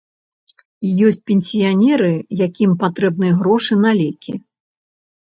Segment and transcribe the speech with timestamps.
[1.09, 2.09] Ёсць пенсіянеры,
[2.47, 4.33] якім патрэбны грошы на лекі.